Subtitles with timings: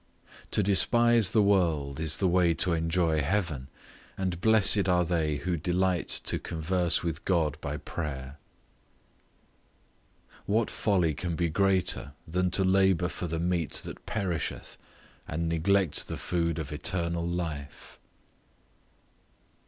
[0.49, 3.67] To despise the world is the way to enjoy heaven;
[4.17, 8.39] and blessed are they who delight to converse with God by prayer.
[10.47, 14.75] What folly can be greater than to labour for the meat that perisheth,
[15.27, 17.99] and neglect the food of eternal life?